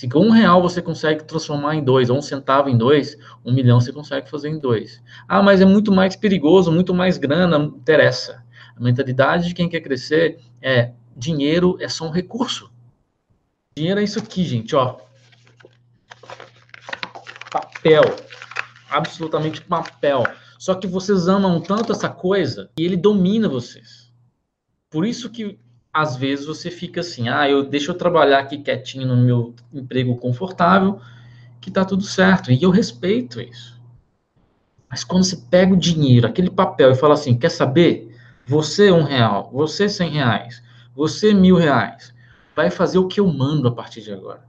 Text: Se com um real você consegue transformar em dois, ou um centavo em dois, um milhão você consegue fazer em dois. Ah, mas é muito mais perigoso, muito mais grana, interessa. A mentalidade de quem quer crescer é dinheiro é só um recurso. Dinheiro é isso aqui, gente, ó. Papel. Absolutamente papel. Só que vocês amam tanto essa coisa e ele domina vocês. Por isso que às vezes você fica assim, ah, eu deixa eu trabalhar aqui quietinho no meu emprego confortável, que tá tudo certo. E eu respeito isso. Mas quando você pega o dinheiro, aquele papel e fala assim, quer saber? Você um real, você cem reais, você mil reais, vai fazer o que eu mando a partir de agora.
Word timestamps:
Se 0.00 0.08
com 0.08 0.20
um 0.20 0.30
real 0.30 0.62
você 0.62 0.80
consegue 0.80 1.24
transformar 1.24 1.74
em 1.74 1.84
dois, 1.84 2.08
ou 2.08 2.16
um 2.16 2.22
centavo 2.22 2.70
em 2.70 2.78
dois, 2.78 3.18
um 3.44 3.52
milhão 3.52 3.78
você 3.78 3.92
consegue 3.92 4.30
fazer 4.30 4.48
em 4.48 4.58
dois. 4.58 5.02
Ah, 5.28 5.42
mas 5.42 5.60
é 5.60 5.66
muito 5.66 5.92
mais 5.92 6.16
perigoso, 6.16 6.72
muito 6.72 6.94
mais 6.94 7.18
grana, 7.18 7.58
interessa. 7.58 8.42
A 8.74 8.80
mentalidade 8.80 9.48
de 9.48 9.54
quem 9.54 9.68
quer 9.68 9.82
crescer 9.82 10.40
é 10.62 10.92
dinheiro 11.14 11.76
é 11.82 11.86
só 11.86 12.06
um 12.06 12.10
recurso. 12.10 12.72
Dinheiro 13.76 14.00
é 14.00 14.02
isso 14.02 14.18
aqui, 14.18 14.42
gente, 14.42 14.74
ó. 14.74 14.96
Papel. 17.52 18.04
Absolutamente 18.88 19.60
papel. 19.60 20.24
Só 20.58 20.76
que 20.76 20.86
vocês 20.86 21.28
amam 21.28 21.60
tanto 21.60 21.92
essa 21.92 22.08
coisa 22.08 22.70
e 22.78 22.86
ele 22.86 22.96
domina 22.96 23.50
vocês. 23.50 24.10
Por 24.88 25.04
isso 25.04 25.28
que 25.28 25.58
às 25.92 26.16
vezes 26.16 26.46
você 26.46 26.70
fica 26.70 27.00
assim, 27.00 27.28
ah, 27.28 27.48
eu 27.48 27.64
deixa 27.64 27.90
eu 27.90 27.98
trabalhar 27.98 28.38
aqui 28.38 28.58
quietinho 28.58 29.06
no 29.06 29.16
meu 29.16 29.54
emprego 29.72 30.16
confortável, 30.16 31.00
que 31.60 31.70
tá 31.70 31.84
tudo 31.84 32.04
certo. 32.04 32.52
E 32.52 32.62
eu 32.62 32.70
respeito 32.70 33.40
isso. 33.40 33.80
Mas 34.88 35.04
quando 35.04 35.24
você 35.24 35.36
pega 35.36 35.72
o 35.72 35.76
dinheiro, 35.76 36.26
aquele 36.26 36.50
papel 36.50 36.90
e 36.90 36.96
fala 36.96 37.14
assim, 37.14 37.38
quer 37.38 37.50
saber? 37.50 38.16
Você 38.46 38.90
um 38.90 39.04
real, 39.04 39.50
você 39.52 39.88
cem 39.88 40.10
reais, 40.10 40.62
você 40.94 41.32
mil 41.32 41.56
reais, 41.56 42.12
vai 42.56 42.70
fazer 42.70 42.98
o 42.98 43.06
que 43.06 43.20
eu 43.20 43.26
mando 43.26 43.68
a 43.68 43.72
partir 43.72 44.00
de 44.00 44.12
agora. 44.12 44.42